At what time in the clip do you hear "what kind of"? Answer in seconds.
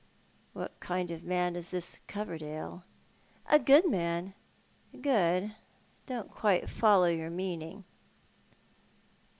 0.53-1.21